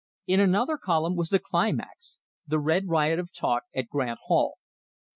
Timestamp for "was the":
1.15-1.37